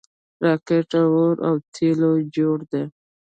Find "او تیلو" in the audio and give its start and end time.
1.47-2.11